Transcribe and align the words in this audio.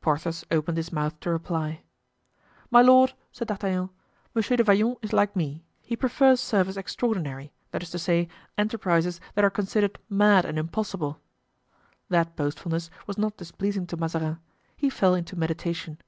Porthos 0.00 0.46
opened 0.50 0.78
his 0.78 0.92
mouth 0.94 1.20
to 1.20 1.28
reply. 1.30 1.82
"My 2.70 2.80
lord," 2.80 3.12
said 3.32 3.48
D'Artagnan, 3.48 3.90
"Monsieur 4.34 4.56
de 4.56 4.64
Vallon 4.64 4.96
is 5.02 5.12
like 5.12 5.36
me, 5.36 5.62
he 5.82 5.94
prefers 5.94 6.40
service 6.40 6.78
extraordinary—that 6.78 7.82
is 7.82 7.90
to 7.90 7.98
say, 7.98 8.28
enterprises 8.56 9.20
that 9.34 9.44
are 9.44 9.50
considered 9.50 9.98
mad 10.08 10.46
and 10.46 10.58
impossible." 10.58 11.20
That 12.08 12.34
boastfulness 12.34 12.88
was 13.06 13.18
not 13.18 13.36
displeasing 13.36 13.86
to 13.88 13.98
Mazarin; 13.98 14.38
he 14.74 14.88
fell 14.88 15.14
into 15.14 15.36
meditation. 15.36 15.98